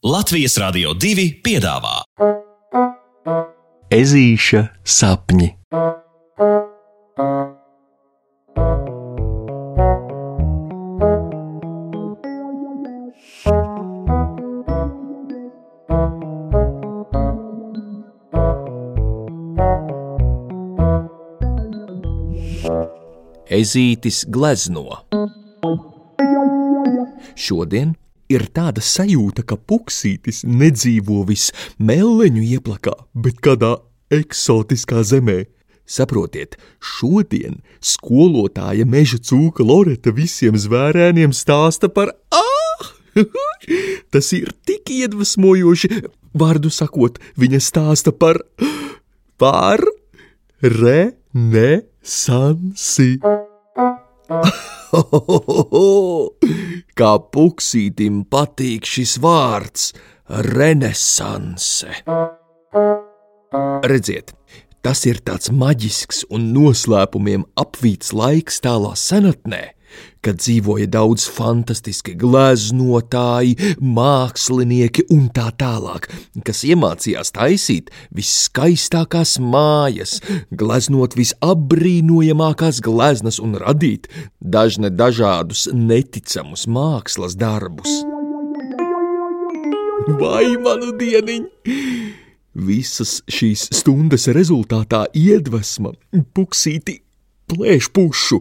[0.00, 1.98] Latvijas Rādio 2 piedāvā
[3.92, 5.50] Ezīša sapņi.
[23.52, 25.02] Ezītis glezno.
[27.36, 27.98] Šodien
[28.30, 33.76] ir tāda sajūta, ka puksītis nedzīvo viss meleņu ieplakā, bet kādā
[34.14, 35.44] eksotiskā zemē.
[35.90, 42.94] Saprotiet, šodien skolotāja meža cūka Loreta visiem zvērēniem stāsta par ah!
[44.14, 45.88] Tas ir tik iedvesmojoši,
[46.38, 48.38] vārdu sakot, viņa stāsta par
[49.40, 49.80] par
[50.62, 53.18] renesansi.
[57.00, 59.84] Kā puksītim patīk šis vārds-
[60.52, 61.94] renesanse.
[63.88, 64.34] Redziet,
[64.84, 69.62] tas ir tāds maģisks un noslēpumiem apvīts laiks tālā senatnē,
[70.24, 76.08] kad dzīvoja daudz fantastiski gleznotāji, mākslinieki un tā tālāk,
[76.46, 80.18] kas iemācījās taisīt viskaistākās mājas,
[80.50, 88.00] gleznot visapbrīnojamākās gleznas un radīt dažne dažādus neticamus mākslas darbus.
[90.20, 91.48] Vai manu dieniņu!
[92.66, 95.92] Visas šīs stundas rezultātā iedvesma
[96.34, 96.96] puksīti
[97.50, 98.40] plēš pušu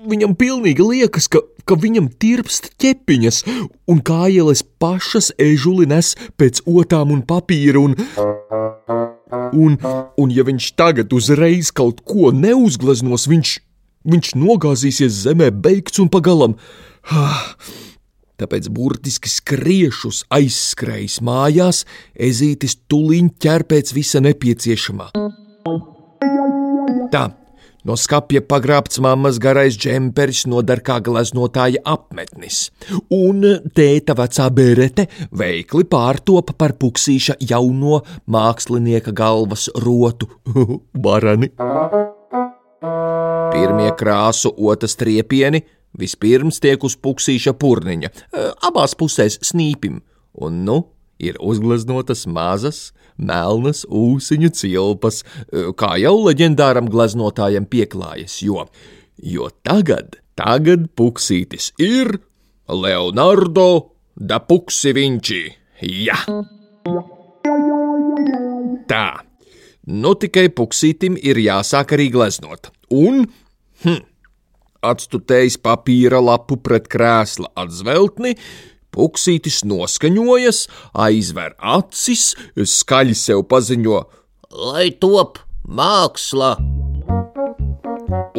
[0.00, 3.42] Viņam pilnīgi liekas, ka, ka viņam tirpst ķepiņas,
[3.90, 7.82] un kājeles pašas ežuli nes pēc otām un papīra.
[7.82, 7.96] Un,
[9.52, 9.76] un,
[10.16, 13.52] un ja viņš tagad uzreiz kaut ko neuzgleznos, viņš,
[14.08, 16.56] viņš nogāzīsies zemē, beigts un pagalam.
[18.40, 21.82] Tāpēc burtiski skriešus aizskrējis mājās,
[22.16, 25.10] ezītis tuliņ ķer pēc visa nepieciešamā.
[27.12, 27.26] Tā,
[27.88, 32.66] No skapja pagrābts mammas garais džemperis no darkā gleznotāja apmetnis,
[33.08, 33.40] un
[33.76, 35.06] tēta vecā bērete
[35.40, 40.28] veikli pārtopa par puksīša jauno mākslinieka galvas rotu.
[41.04, 41.48] Varani.
[43.50, 45.64] Pirmie krāsu otas triepieni
[45.98, 48.12] vispirms tiek uz puksīša purniņa,
[48.68, 50.02] abās pusēs snīpim,
[50.44, 50.82] un nu
[51.20, 55.22] ir uzgleznotas mazas, melnas ūsuņu cilpas,
[55.78, 58.66] kā jau leģendāram gleznotājam pieklājas, jo,
[59.20, 62.16] jo tagad, tagad puksītis ir
[62.70, 63.70] Leonardo
[64.16, 65.42] da Puksi Vinci.
[65.80, 66.18] Jā!
[68.90, 69.06] Tā,
[69.88, 73.24] nu tikai puksītim ir jāsāk arī gleznot, un,
[73.84, 74.02] hm,
[74.84, 78.36] atstutējis papīra lapu pret krēsla atzveltni,
[78.90, 80.64] Puksītis noskaņojas,
[81.06, 84.02] aizver acis, skaļi sev paziņo:
[84.50, 86.56] Lai top māksla!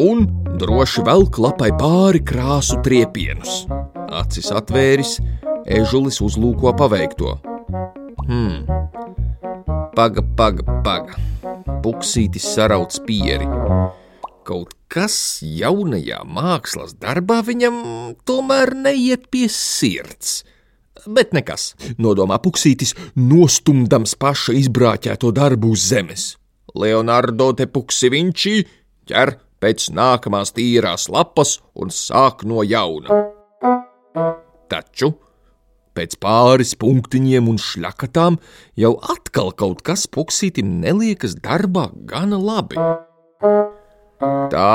[0.01, 0.25] Un
[0.59, 3.65] droši vēl klapai pāri krāsu triepienus.
[4.11, 5.17] Acis atvēris,
[5.65, 7.37] ežulis uzlūko paveikto.
[8.27, 8.65] Hmm,
[9.95, 11.19] paga, paga, paga.
[11.81, 13.47] Puksītis sarauc pieri.
[14.41, 15.15] Kaut kas
[15.45, 17.75] jaunajā mākslas darbā viņam
[18.25, 20.41] tomēr neiet pie sirds.
[21.05, 21.71] Bet nekas,
[22.01, 26.25] nodomā puksītis, nostumdams paša izbrāķēto darbu uz zemes.
[26.73, 28.45] Leonardo te puksi viņš
[29.11, 33.21] ķer pēc nākamās tīrās lapas un sāk no jauna.
[34.71, 35.13] Taču
[35.97, 38.39] pēc pāris punktiņiem un šļakatām
[38.79, 42.79] jau atkal kaut kas puksītim neliekas darbā gana labi.
[44.21, 44.73] Tā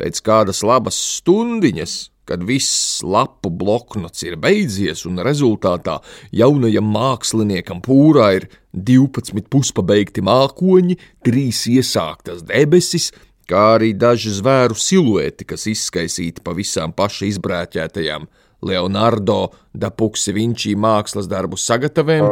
[0.00, 1.96] pēc kādas labas stundiņas,
[2.30, 5.98] kad viss lapu bloknots ir beidzies un rezultātā
[6.36, 13.10] jaunajam māksliniekam pūrā ir 12 puspabeigti mākoņi, trīs iesāktas debesis,
[13.50, 18.28] kā arī daži zvēru silueti, kas izskaisīti pa visām paša izbrēķētajām
[18.62, 19.40] Leonardo
[19.74, 22.26] da Puksi Vinčī mākslas darbu sagatavēm.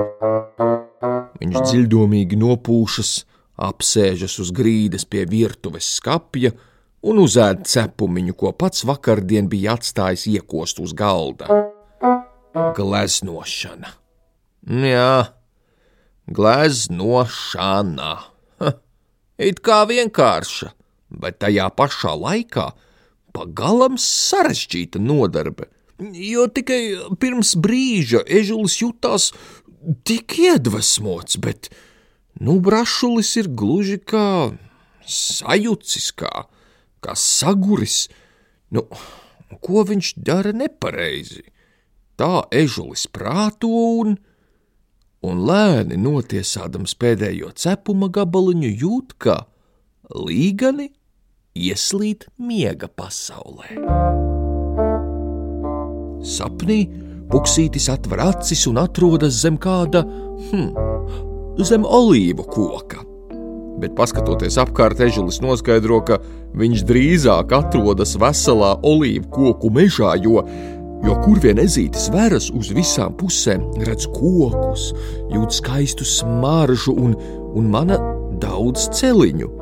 [1.39, 3.13] Viņš dziļdomīgi nopūšas,
[3.59, 6.53] apsēžas uz grīdas pie virtuves skapja
[7.09, 11.51] un uzēd cepumiņu, ko pats vakardien bija atstājis iekost uz galda.
[12.79, 13.93] Gleznošana.
[14.69, 15.13] Jā,
[16.35, 18.13] gleznošana.
[18.59, 18.75] Ha,
[19.39, 20.73] it kā vienkārša,
[21.23, 22.69] bet tajā pašā laikā
[23.35, 25.69] pagalam sarežģīta nodarbe,
[25.99, 26.81] jo tikai
[27.23, 29.31] pirms brīža ežulis jutās
[30.09, 31.71] tik iedvesmots, bet
[32.39, 34.53] Nu, brašulis ir gluži kā
[35.03, 36.47] sajucis, kā,
[37.03, 38.07] kā saguris.
[38.71, 38.85] Nu,
[39.65, 41.43] ko viņš dara nepareizi?
[42.19, 43.71] Tā ežulis prāto
[44.03, 44.19] un
[45.27, 49.41] un lēni notiesādams pēdējo cepuma gabaliņu jūt, ka
[50.15, 50.93] līgani
[51.59, 53.75] ieslīd miega pasaulē.
[56.23, 56.81] Sapnī
[57.29, 60.01] Puksītis atver acis un atrodas zem kāda,
[60.49, 60.71] hm,
[61.67, 63.05] zem olīvu koka.
[63.79, 66.19] Bet, paskatoties apkārt, ežulis noskaidro, ka
[66.59, 70.43] viņš drīzāk atrodas veselā olīvu koku mežā, jo,
[71.07, 74.91] jo kur vien ezītis veras uz visām pusēm, redz kokus,
[75.31, 77.15] jūt skaistu smaržu un,
[77.55, 78.01] un mana
[78.43, 79.53] daudz celiņu.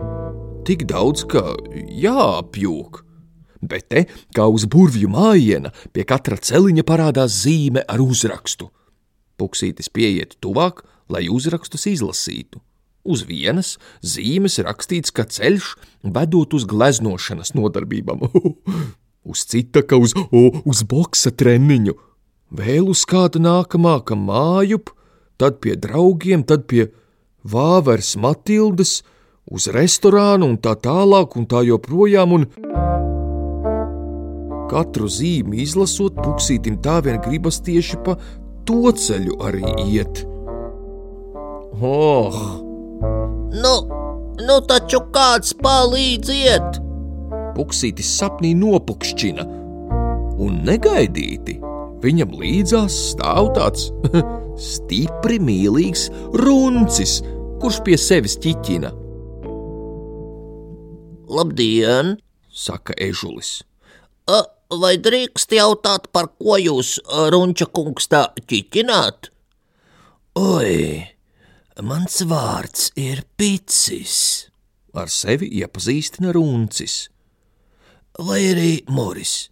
[0.67, 1.45] Tik daudz, ka
[2.01, 3.05] jāapjūk
[3.67, 4.05] bet te,
[4.35, 8.71] kā uz burvju mājiena, pie katra celiņa parādās zīme ar uzrakstu.
[9.37, 10.83] Puksītis pieiet tuvāk,
[11.13, 12.61] lai uzrakstus izlasītu.
[13.07, 18.27] Uz vienas zīmes rakstīts, ka ceļš vedot uz gleznošanas nodarbībām,
[19.31, 21.95] uz cita, ka uz, o, uz boksa treniņu,
[22.51, 24.91] vēl uz kādu nākamā, ka mājup,
[25.39, 26.91] tad pie draugiem, tad pie
[27.47, 29.03] vāveres Matildes,
[29.47, 32.35] uz restorānu un tā tālāk un tā joprojām.
[32.41, 32.49] Un...
[34.67, 38.19] Katru zīmi izlasot, puksītim tā vien gribas tieši pa
[38.67, 40.27] to ceļu arī iet.
[41.83, 42.37] Oh!
[43.53, 43.75] Nu,
[44.41, 46.81] nu taču kāds palīdziet!
[47.57, 49.45] Puksītis sapnī nopukšķina,
[50.41, 51.57] un negaidīti
[52.05, 53.89] viņam līdzās stāv tāds
[54.73, 56.09] stipri mīlīgs
[56.43, 57.19] runcis,
[57.61, 58.93] kurš pie sevis ķiķina.
[61.37, 62.17] Labdien!
[62.57, 63.61] saka ežulis.
[64.33, 64.41] A,
[64.73, 69.29] vai drīkst jautāt, par ko jūs, Runča kungs, tā ķiķināt?
[70.41, 71.05] Oi,
[71.83, 74.49] mans vārds ir Picis.
[74.97, 77.09] Ar sevi iepazīstina Runcis.
[78.17, 79.51] Vai arī Moris.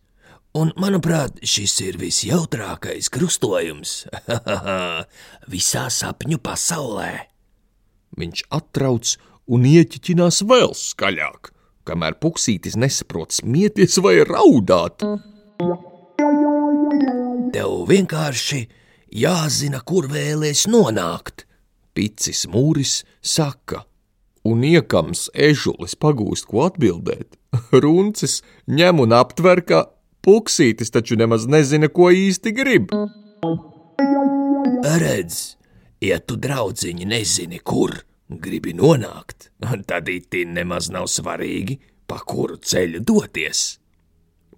[0.55, 4.05] Un, manuprāt, šis ir visjautrākais krustojums
[5.53, 7.11] visā sapņu pasaulē.
[8.15, 9.17] Viņš atrauc
[9.51, 11.55] un ieķiķinās vēl skaļāk
[11.89, 15.05] kamēr puksītis nesaprot smieties vai raudāt.
[17.55, 18.61] Tev vienkārši
[19.25, 21.47] jāzina, kur vēlēs nonākt.
[21.95, 23.85] Picis mūris saka,
[24.45, 27.39] un iekams ežulis pagūst, ko atbildēt.
[27.85, 29.85] Runcis ņem un aptver, ka
[30.27, 32.91] puksītis taču nemaz nezina, ko īsti grib.
[34.85, 35.39] Redz,
[36.03, 37.95] ja tu draudziņi nezini, kur
[38.29, 39.51] gribi nonākt,
[39.89, 43.65] tad itin nemaz nav svarīgi, pa kuru ceļu doties.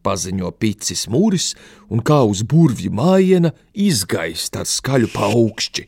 [0.06, 1.50] Paziņo picis mūris
[1.90, 5.86] un kā uz burvju mājiena izgaist ar skaļu paukšķi.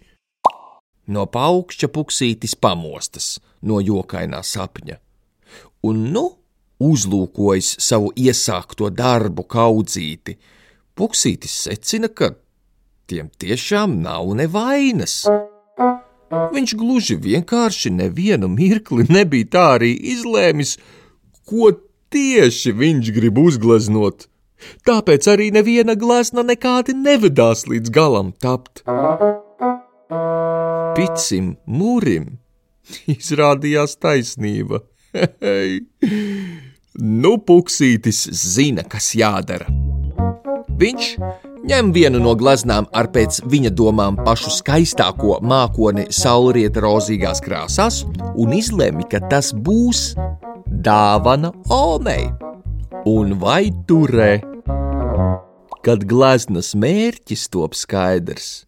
[1.09, 4.99] No paukšķa puksītis pamostas no jokainā sapņa,
[5.89, 6.25] un nu
[6.85, 10.37] uzlūkojis savu iesākto darbu kaudzīti,
[10.99, 12.35] puksītis secina, ka
[13.09, 15.25] tiem tiešām nav nevainas.
[16.29, 20.77] Viņš gluži vienkārši nevienu mirkli nebija tā arī izlēmis,
[21.49, 21.73] ko
[22.13, 24.29] tieši viņš grib uzgleznot.
[24.85, 28.83] Tāpēc arī neviena glezna nekādi nevedās līdz galam tapt.
[30.99, 32.33] Picim, mūrim
[33.19, 34.83] izrādījās taisnība.
[36.99, 39.69] Nu, puksītis zina, kas jādara.
[40.81, 41.11] Viņš
[41.71, 48.01] ņem vienu no gleznām ar pēc viņa domām pašu skaistāko mākoni saulrieta rozīgās krāsās
[48.35, 50.17] un izlemj, ka tas būs
[50.67, 52.27] dāvana Omei.
[53.07, 54.41] Un vai turē,
[55.87, 58.68] kad gleznas mērķis top skaidrs,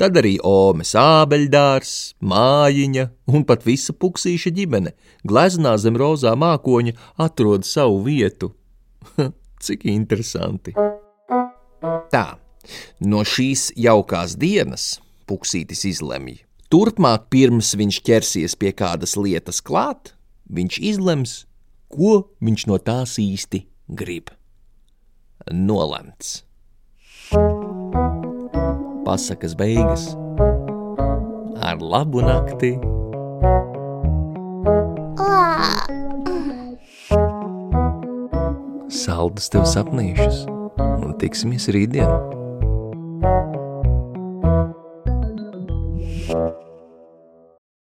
[0.00, 1.92] tad arī Omes ābeļdārs,
[2.24, 3.04] mājiņa
[3.34, 4.94] un pat visa puksīša ģimene
[5.28, 8.54] gleznā zem rozā mākoņa atrod savu vietu.
[9.64, 10.72] Cik interesanti!
[12.10, 12.26] Tā,
[13.04, 14.96] no šīs jaukās dienas
[15.30, 16.40] Puksītis izlemj.
[16.72, 20.14] Turpmāk, pirms viņš ķersies pie kādas lietas klāt,
[20.50, 21.34] viņš izlems,
[21.92, 23.62] ko viņš no tās īsti
[24.00, 24.32] grib.
[25.50, 26.40] Nolemts.
[29.10, 30.14] Pasakas beigas
[31.58, 32.76] ar labu nakti.
[38.86, 40.44] Saldus tev sapnīšus!
[40.78, 42.39] un tiksimies rītdien!